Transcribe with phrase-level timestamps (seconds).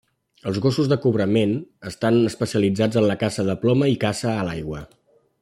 [0.51, 1.53] Els gossos de cobrament
[1.91, 4.83] estan especialitzats en la caça de ploma i caça a l'aigua.